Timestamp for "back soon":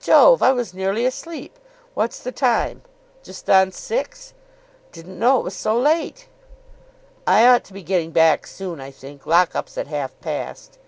8.10-8.80